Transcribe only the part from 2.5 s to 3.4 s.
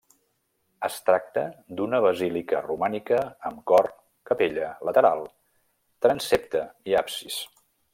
romànica